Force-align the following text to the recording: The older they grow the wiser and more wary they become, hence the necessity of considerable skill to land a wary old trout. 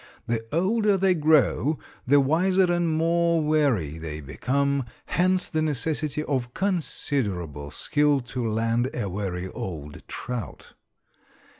The 0.25 0.43
older 0.51 0.97
they 0.97 1.13
grow 1.13 1.77
the 2.07 2.19
wiser 2.19 2.73
and 2.73 2.91
more 2.97 3.39
wary 3.39 3.99
they 3.99 4.19
become, 4.19 4.83
hence 5.05 5.47
the 5.47 5.61
necessity 5.61 6.23
of 6.23 6.55
considerable 6.55 7.69
skill 7.69 8.19
to 8.21 8.51
land 8.51 8.89
a 8.95 9.07
wary 9.07 9.47
old 9.49 10.01
trout. 10.07 10.73